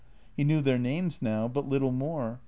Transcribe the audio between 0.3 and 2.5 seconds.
He knew their names now, but little more.